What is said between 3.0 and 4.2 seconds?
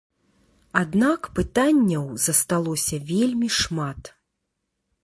вельмі шмат.